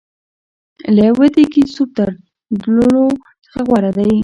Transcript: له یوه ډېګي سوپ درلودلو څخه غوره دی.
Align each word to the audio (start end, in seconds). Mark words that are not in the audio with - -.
له 0.95 1.01
یوه 1.09 1.25
ډېګي 1.33 1.63
سوپ 1.73 1.89
درلودلو 2.59 3.05
څخه 3.45 3.59
غوره 3.67 3.91
دی. 3.97 4.13